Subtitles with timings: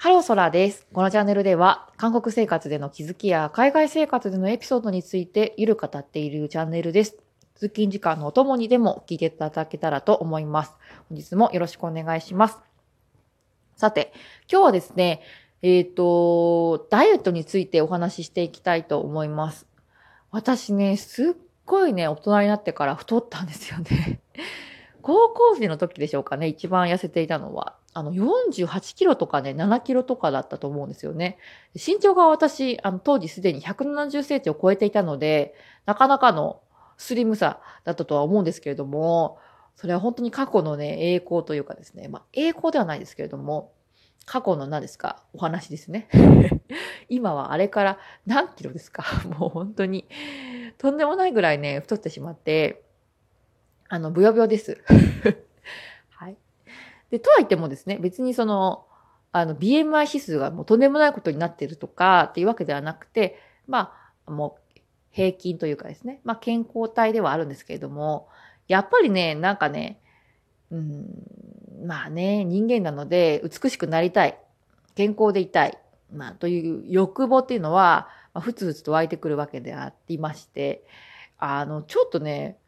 [0.00, 0.86] ハローソラです。
[0.92, 7.16] このチャンネルでは、韓国生活での気づきや海外生活でのエピソードについてゆる語っているチャンネルです。
[7.56, 10.76] 通勤時間のお供にでも聞いていただけたらと思います。
[11.08, 12.58] 本日もよろしくお願いします。
[13.74, 14.12] さて、
[14.48, 15.20] 今日はですね、
[15.62, 19.66] えっ、ー、と、ダイエットについてお話ししていきたいと思います。
[20.30, 21.32] 私ね、すっ
[21.66, 24.20] ごいね、大人になってから太ったんですよね。
[25.02, 27.74] 高校生の時でしょうかね、一番痩せていたのは。
[27.98, 31.38] あの、48キロとかね、7キロとかだったと思うんですよね。
[31.74, 36.60] 身長が私、あの、当時すでに170センチを超えていたので、なかなかの
[36.96, 39.38] スリムさだったとは思うんですけれども、
[39.74, 43.72] それは本当に過去のね、栄光というかですね、まあ、栄光ではないですけれども、
[44.26, 45.22] 過去の何ですか？
[45.32, 46.08] お話ですね。
[47.08, 49.04] 今はあれから何キロですか？
[49.38, 50.06] もう本当に、
[50.78, 52.82] とんでもないぐらいね、太ってしまって、
[53.88, 54.78] あの、ブヨブヨです。
[57.10, 58.86] で、とは言ってもですね、別にその、
[59.32, 63.92] あの、BMI 指数がもうとんでもないことになってるとかっていうわけではなくて、ま
[64.26, 68.28] あ、もう平均というかですね、まあ健康体ではあるんですけれども、
[68.68, 70.00] やっぱりね、なんかね、
[70.70, 71.06] うん、
[71.86, 74.38] まあね、人間なので美しくなりたい、
[74.94, 75.78] 健康でいたい、
[76.12, 80.84] まあという欲望っていうのは、まあ、ふつふつと湧いてくるわけでありまして、
[81.38, 82.58] あの、ちょっとね、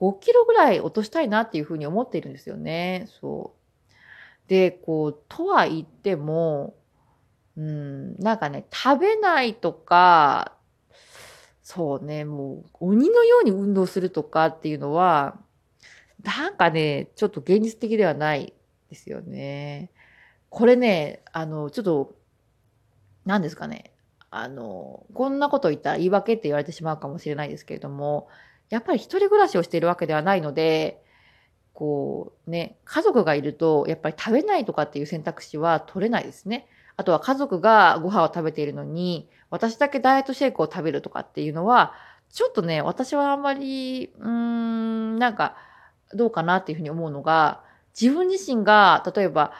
[0.00, 3.06] 5キロぐらい落としたいなっていうふうに思っているんですよね。
[3.20, 3.59] そう。
[4.50, 6.74] で、こう、とは言っても、
[7.56, 10.56] うん、なんかね、食べないとか、
[11.62, 15.38] そうね、もう、鬼のように運動するとかっていうのは、
[16.24, 18.52] なんかね、ちょっと現実的ではない
[18.88, 19.92] ですよね。
[20.48, 22.16] これね、あの、ちょっと、
[23.24, 23.92] 何ですかね。
[24.32, 28.26] あの、こんなこと言ったら言い訳って言われてしまうかもしれないですけれども、
[28.68, 31.04] やっぱり一人暮らしをしているわけではないので、
[31.74, 36.66] こうね、家族がいると、やっぱり食べないとかっていう選択肢は取れないですね。
[36.96, 41.94] あとは家族がご飯を食べているのに、私だけダイエットシェイクを食べるとかっていうのは、
[42.30, 45.56] ちょっとね、私はあんまり、うーん、なんか、
[46.14, 47.62] どうかなっていうふうに思うのが、
[47.98, 49.52] 自分自身が、例えば、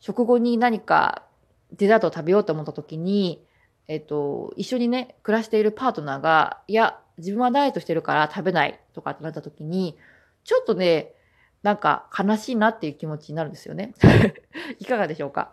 [0.00, 1.22] 食後に何か
[1.72, 3.44] デザートを食べようと思った時に、
[3.88, 9.96] えっと、一緒にね、暮らしているパートナーが、いや、自分はダイエットしてるから食べないとかってなった時に、
[10.44, 11.12] ちょっとね、
[11.66, 13.92] なんか悲しいなっていう気持ちになるんですよね。
[14.78, 15.50] いかがでしょうか？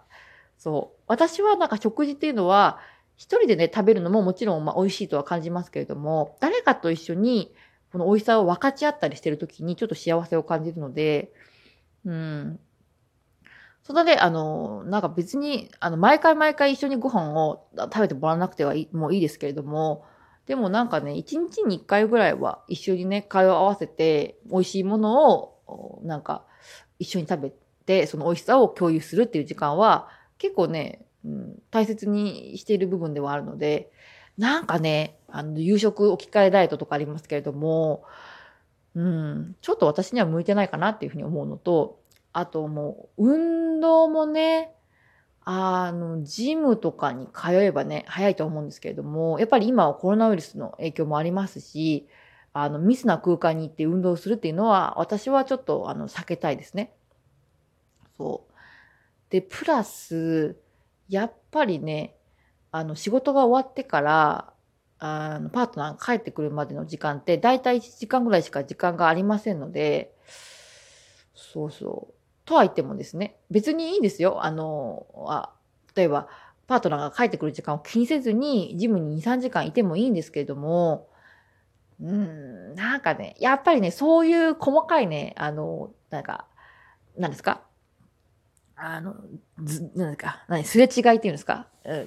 [0.59, 1.01] そう。
[1.07, 2.77] 私はなんか食事っていうのは、
[3.15, 7.51] 一人でね、食べるのももちろんまあ美味しいとは感じますけれども、誰かと一緒に
[7.91, 11.33] この美味しさを分かち合ったりしてるときにちょっと幸せを感じるので、
[12.05, 12.59] うん。
[13.81, 20.05] そので、あの、なんか別に、あの、毎回毎回一緒にご飯を食べてもらわなくてはい、もういいですけれども、
[20.45, 25.52] でもなんかね、一日に一回ぐらいは一緒にね、会話を合わせて、美味しいものを
[26.03, 26.43] なんか
[26.99, 27.53] 一緒に食べ
[27.85, 33.91] てその美味しさを共有するっていう時間は結構ね、うん、大切にしている部分ではあるので
[34.37, 38.03] なんかねあの夕食置き換えダイエットとかありますけれども、
[38.95, 41.99] うん、ちょっと私には向いてないかなっていうふうに思うのと
[42.31, 44.73] あともう運動もね
[45.45, 52.07] あの、ジムとかに通えばね、早いと思うんですけれども、やっぱり今はコロナウイルスの影響もありますし、
[52.53, 56.93] あの、ミスな空間に行って運動するっていうのは、私はちょっと、あの、避けたいですね。
[58.17, 58.53] そう。
[59.31, 60.55] で、プラス、
[61.09, 62.15] やっぱりね、
[62.71, 64.53] あの、仕事が終わってから、
[64.99, 70.13] あの、パートナーが帰ってくるまでの時間って、だいたい1時間ぐらいしか時間がありませんので、
[71.33, 72.13] そうそう。
[72.45, 74.45] とは言ってもですね、別にいいんですよ。
[74.45, 75.51] あの、あ
[75.95, 76.27] 例えば、
[76.67, 81.09] パートナーが帰ってくる時間を気にせずに、ジムに2、3時間いてもいいんですけれども、
[82.01, 86.45] うん、なんかね、やっぱりね、そういう細かいね、あの、なんか、
[87.17, 87.61] なんですか？
[88.75, 89.15] あの、
[89.63, 90.43] ず、なんですか？
[90.47, 92.05] 何、すれ違いっていうんですか、うん、 っ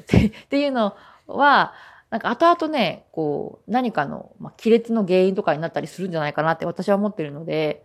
[0.49, 0.95] ていうの
[1.27, 1.73] は、
[2.11, 7.85] なんか後々ね、こう、何かの、まあ、亀裂の原因とかになったりするんじゃないかなって私は思ってるので、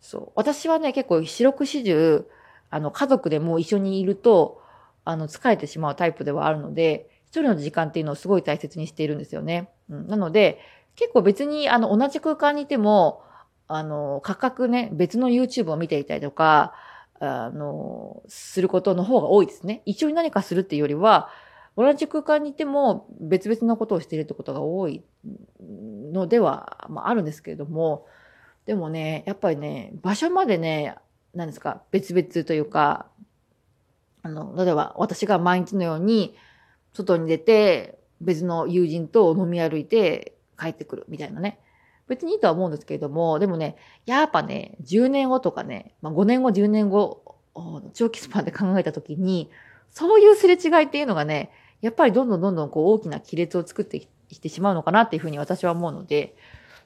[0.00, 0.32] そう。
[0.36, 2.28] 私はね、結構四六時中、
[2.70, 4.62] あの、家族でも一緒にいると、
[5.04, 9.68] あの、疲れてしまうタイプではあるので、一人の時間っていうのをすごい大切にしているんですよね。
[9.90, 10.60] うん、なので、
[10.98, 13.22] 結構別にあの同じ空間にいても、
[13.68, 16.74] あの、価格ね、別の YouTube を見ていたりとか、
[17.20, 19.82] あの、することの方が多いですね。
[19.86, 21.30] 一緒に何かするっていうよりは、
[21.76, 25.04] 同じ空間にいても別々のことをしているってことが多い
[25.60, 28.06] のでは、まあ、あるんですけれども、
[28.66, 30.96] でもね、やっぱりね、場所までね、
[31.32, 33.06] 何ですか、別々というか、
[34.22, 36.34] あの、例えば私が毎日のように
[36.92, 41.60] 外に出て別の友人と飲み歩いて帰ってくるみたいなね。
[42.08, 43.76] 別にいいとは思うんですけれども、でもね、
[44.06, 47.36] やっぱね、10年後とかね、まあ、5年後、10年後、
[47.92, 49.50] 長期スパンで考えたときに、
[49.90, 51.50] そういうすれ違いっていうのがね、
[51.80, 56.34] やっぱりどんどんどんどんこう大きな亀裂を作ってきてしまうのかなっていうふうに私は思うので、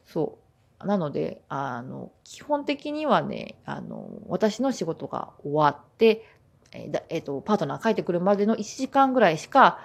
[0.07, 0.87] そう。
[0.87, 6.27] なので、あの、基本的にはね、あの、私の仕事が終わって、
[6.73, 9.79] えーえー、と、パートナー帰ってくるまでの1時間ぐらいしか、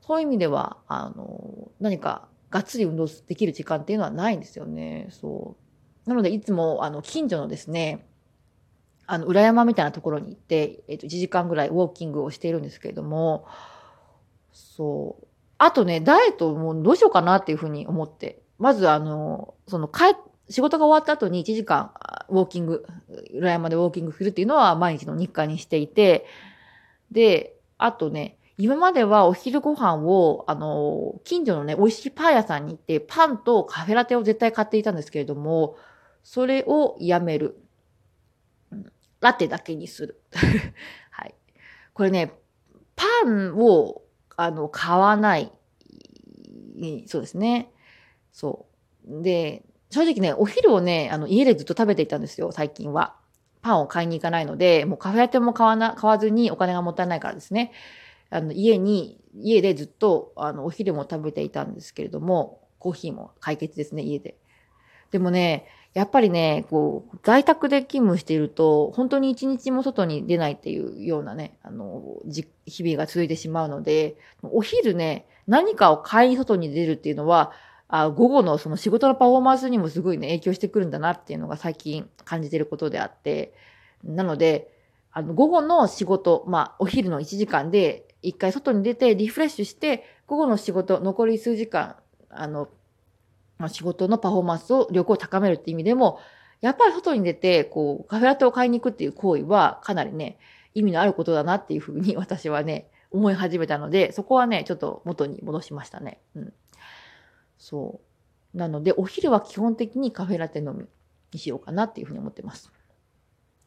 [0.00, 5.08] そういう意味では、あの、何かがっつり運動できる時間っていうのはないんですよね。
[5.10, 5.56] そ
[6.06, 6.08] う。
[6.08, 8.06] なので、いつも、あの、近所のですね、
[9.06, 13.46] あの、裏山みたいなところに行って、えっ、と、1時間ぐらいウォーキングをしているんですけれども、
[14.52, 15.26] そう。
[15.58, 18.42] あとね、ダイエットもどうしようかなっていうふうに思って。
[18.58, 20.16] まず、あの、その、帰、
[20.48, 21.92] 仕事が終わった後に1時間、
[22.28, 22.86] ウォーキング、
[23.34, 26.26] 裏山でウォーキングするっていうのは毎日の日課にしていて、
[27.12, 35.76] で、あとね、今まではお昼ご飯を、あの、近所のね、美味しいパン屋さんに行って、パンとカフェラテを絶対買っていたんですけれども、
[36.22, 37.58] それをやめる。
[39.20, 40.20] ラテだけにする。
[41.10, 41.34] はい。
[41.94, 42.32] これね、
[42.96, 44.02] パンを、
[44.36, 45.50] あの、買わない。
[47.06, 47.72] そうですね。
[48.30, 48.66] そ
[49.08, 49.22] う。
[49.22, 53.16] で、正直ね、お昼をね、あの、家でずっと食べていたんですよ、最近は。
[53.62, 57.72] パンを買いに行かないので、もうカフェラテも買わな、買わずにお金がもったいないからですね。
[58.30, 64.36] あの、家に、家でずっと、あの、お昼も食べていたんですけれども、コーヒーも解決ですね、家で。
[65.10, 77.52] でもね、やっぱりね、こう、在宅で勤務していると、本当に一日も外に出ないっていうようなね、あの、日々が続いてしまうので、お昼ね、何かを買いに外に出るっていうのは、
[77.92, 83.52] あ午後のその仕事のパフォーマンスにもすごいね、影響してくるんだなっていうのが最近感じてることであって、
[84.04, 84.70] なので、
[85.10, 91.96] あの、午後の仕事、まあ、お昼の1時間で、一回外に出てリフレッシュして、午後の仕事、残り数時間、
[92.28, 92.68] あの、
[93.68, 96.18] 仕事のパフォーマンスを、力を高めるって意味でも、
[96.60, 100.38] やっぱり外に出て、こう、カフェラテを買いに行くっていう行為は、かなりね、
[100.74, 106.20] 意味のあることだなっていうふうに私はね、思い始めたので、そこはね、ちょっと元に戻しましたね。
[106.34, 106.52] うん。
[107.58, 108.00] そ
[108.54, 108.56] う。
[108.56, 110.86] なので、お昼は基本的にカフェラテ飲み
[111.32, 112.70] にしようかなっていうふうに思ってます。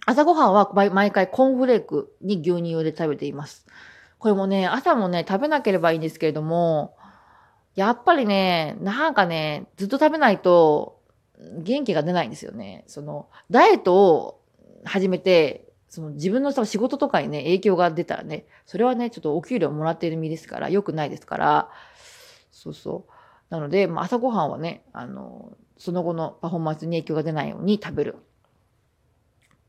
[0.05, 3.65] 朝ごはんは毎回コーンフレークに牛乳を入れて食べています。
[4.23, 6.95] これもね、朝もね、食べなければいいんですけれども、
[7.75, 11.01] やっぱりね、なんかね、ずっと食べないと
[11.57, 12.85] 元気が出ないんですよね。
[12.87, 14.39] その、ダイエットを
[14.85, 21.69] 始めて、その自分の仕事とかにね、影響が出たらね、それはね、ちょっとお給料もらっている身ですから、良くないですから、
[22.49, 23.11] そうそう。
[23.49, 28.15] なので、まあ、朝ごはんはね、あの、その後のパフォーマンスに影響が出ないように食べる。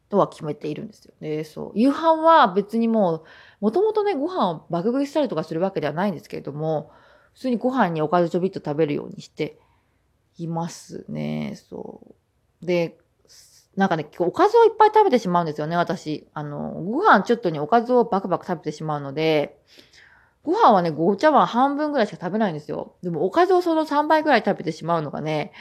[0.09, 1.45] とは決めているんですよね。
[1.45, 1.73] そう。
[1.75, 3.25] 夕飯は別にもう、
[3.61, 6.91] もともとね、ご飯を爆食いしたりとかするわけではないんですけれども、
[7.35, 9.59] 普通にご飯におかずちょびっと食べるようにして
[10.39, 11.55] いますね。
[11.57, 12.01] そ
[12.63, 12.67] う。
[12.67, 12.99] で、
[13.77, 16.29] なんかね、おかずをいっぱい食べてしまうんですよね、私。
[16.33, 19.59] あの、ご飯ちょっとにおかずをバクバク食べてしまうので、
[20.45, 22.97] ご飯はね、ご茶碗半分ぐらいしか食べないんですよ。
[23.03, 25.53] でも、おかずをその3倍ぐらい食べてしまうのがね、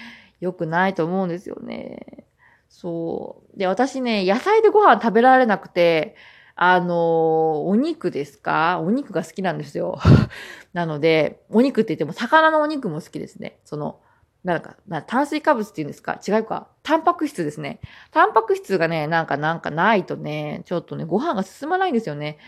[0.42, 2.26] 良くないと思うんですよね。
[2.76, 3.58] そう。
[3.60, 6.16] で、私ね、野菜でご飯食べられなくて、
[6.56, 8.80] あの、お肉ですか？
[8.84, 10.00] お肉が好きなんですよ。
[10.74, 13.60] なので、お肉って言っても、魚のお肉も好きですね。
[13.64, 14.00] その、
[14.44, 16.20] なんか、な炭水化物って言うんですか？
[16.28, 17.80] 違うかタンパク質ですね。
[18.12, 22.40] タンパク質がね、なんか、なんかないとね、ちょっとね、ご飯が進まないんですよね。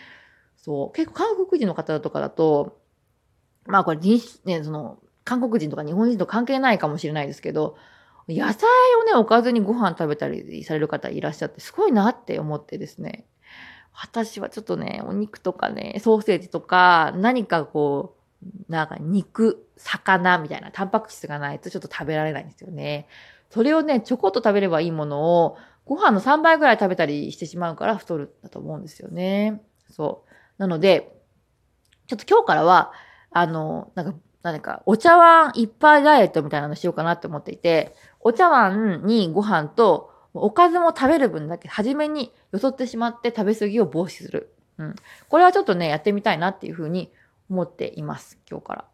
[0.57, 0.91] そう。
[0.93, 2.79] 結構韓国人の方とかだと、
[3.67, 7.77] まあこれ人種、ね、その、韓国人とか日本人と関係ないかもしれないですけど、
[8.27, 8.67] 野菜
[9.01, 13.25] をね、おかずにご飯食べたりされる方いらっしゃって、すごいなって思ってですね。
[13.93, 23.07] 私はちょっとね、お肉とかね、ソーセージとか、何かこう、なんか肉、魚みたいなタンパク質がないとちょっと食べられないんですよね。
[23.49, 29.61] それをね、ちょこっと食べればいいものを、ご飯の3倍ぐらい食べたりしてしまうから太るんだと思うんですよね。
[29.89, 30.31] そう。
[30.57, 31.15] なので、
[32.07, 32.91] ちょっと今日からは、
[33.31, 44.53] あの、なんか、何か、お茶碗いっぱいダイエットみたいなのしようかなって思っていて、お茶碗にご飯と、おかずも食べる分だけ、初めによそってしまって食べ過ぎを防止する。
[44.77, 44.95] うん。
[45.29, 47.11] これはちょっとね、やってみたいなっていうふうに
[47.49, 48.37] 思っています。
[48.47, 48.85] 今日から。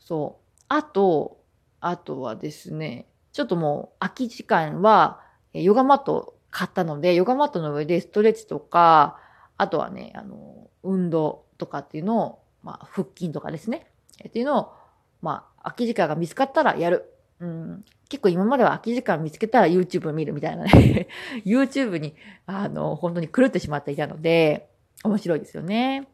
[0.00, 0.64] そう。
[0.68, 1.36] あと、
[1.82, 5.20] あとはですね、ちょっともう空き時間は、
[5.52, 9.18] ヨガマット買ったので、ヨガマットの上でストレッチとか、
[9.58, 13.92] あとはね、あの、運動とかっていうのを、まあ、腹筋とかですね。
[14.26, 14.72] っていうのを、
[15.20, 17.08] まあ、空き時間が見つかったらやる。
[17.40, 21.08] うん、結構今までは空き時間見つけたら YouTube 見るみたいなね
[21.44, 22.14] YouTube に、
[22.46, 24.68] あの、本当に狂ってしまっていたので、
[25.04, 26.08] 面白いですよね。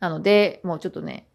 [0.00, 1.26] なので、もうちょっとね、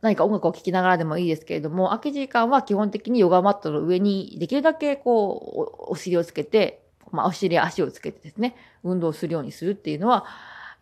[0.00, 10.24] 何か音楽を聴きながらでもいいですけれども、空き時間は基本的にヨガマットの上にできるだけこう、お尻をつけて、まあ、お尻足をつけてですね、運動するようにするっていうのは、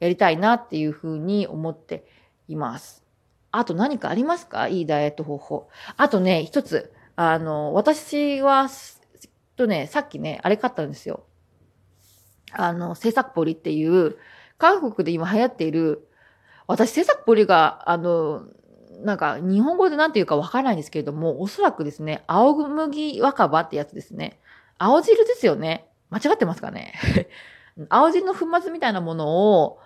[0.00, 2.04] やりたいなっていうふうに思って
[2.48, 3.05] います。
[3.52, 4.68] あと何かありますか？
[4.68, 5.68] いいダイエット方法。
[5.96, 6.92] あとね、一つ。
[7.16, 8.68] あの、私は、
[9.56, 11.24] とね、さっきね、あれ買ったんですよ。
[12.52, 14.16] あの、制作ポリっていう、
[14.58, 16.08] 韓国で今流行っている、
[16.66, 18.42] 私制作ポリが、あの、
[19.02, 24.38] なんか日本語で何て言うかわからないんですけれども、おそらくですね、青麦若葉ってやつですね。
[24.78, 25.86] 青汁ですよね。
[26.10, 26.94] 間違ってますかね？
[27.88, 29.78] 青汁の粉末みたいなものを、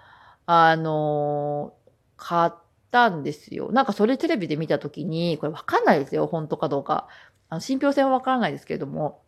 [0.46, 1.74] あの
[2.16, 3.70] 買ってたんですよ。
[3.72, 6.26] なんかそれテレビで見たときに、これわかんないですよ。
[6.26, 7.08] 本当かどうか。
[7.48, 9.22] あの信憑性はわからないですけれども、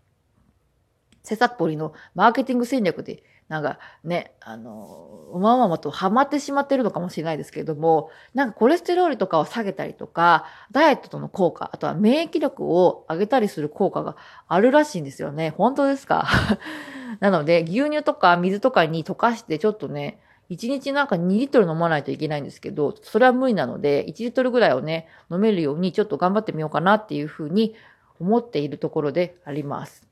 [1.23, 14.17] セサッポリのマーケティング戦略でなんかね、あの、うまうままとハマってしまってるのかもしれないですけれども、なんかコレステロールとかを下げたりとか、ダイエットとの効果、あとは免疫力を上げたりする効果が
[14.49, 15.51] あるらしいんですよね。
[15.51, 16.27] 本当ですか？
[17.21, 20.19] なので、牛乳とか水とかに溶かしてちょっとね、
[20.51, 27.75] 1日なんか2リットル飲まないといけないんですけど、それは無理なので、1リットルぐらいをね、飲めるようにちょっと頑張ってみようかなっていうふうに
[28.21, 30.07] 思っているところであります。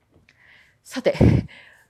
[0.83, 1.15] さて、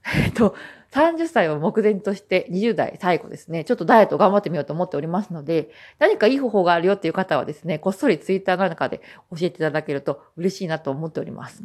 [0.15, 0.55] えっと、
[0.91, 8.99] 30歳を目前として20代最後ですね、ちょっとダイエット頑張ってみようと思っておりますので、何かいい方法があるよっていう方はですね、こっそりツイッターの中で
[9.31, 11.63] 教えていただけると嬉しいなと思っております。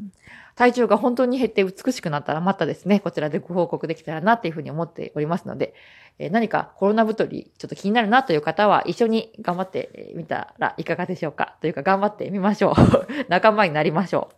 [0.55, 5.75] 体重が本当に減って美しくなったらまたですね、こちらでご報告できたらなっていうふうに思っておりますので、
[6.19, 12.75] え何かコロナ太りちょっと気になるなという方は一緒に頑張ってみたらいかがでしょうかというか頑張ってみましょう。
[13.29, 14.37] 仲間になりましょう。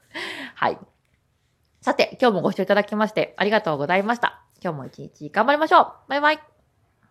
[0.54, 0.78] はい。
[1.80, 4.42] さて、今日もご視聴いただきましてありがとうございました。
[4.62, 6.57] 今日も一日頑張りましょうバイバイ